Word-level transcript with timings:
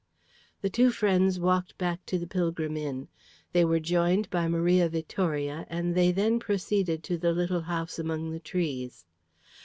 The 0.63 0.69
two 0.71 0.89
friends 0.89 1.39
walked 1.39 1.77
back 1.77 2.03
to 2.07 2.17
the 2.17 2.25
Pilgrim 2.25 2.75
Inn. 2.75 3.07
They 3.53 3.63
were 3.63 3.79
joined 3.79 4.31
by 4.31 4.47
Maria 4.47 4.89
Vittoria, 4.89 5.67
and 5.69 5.93
they 5.93 6.11
then 6.11 6.39
proceeded 6.39 7.03
to 7.03 7.19
the 7.19 7.33
little 7.33 7.61
house 7.61 7.99
among 7.99 8.31
the 8.31 8.39
trees. 8.39 9.05